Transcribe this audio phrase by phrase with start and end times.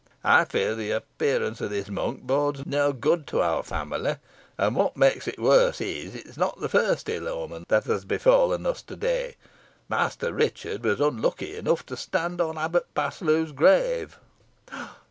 [0.23, 4.15] I fear the appearance of this monk bodes no good to our family;
[4.57, 8.03] and what makes it worse is, it is not the first ill omen that has
[8.03, 9.35] befallen us to day,
[9.87, 14.17] Master Richard was unlucky enough to stand on Abbot Paslew's grave!"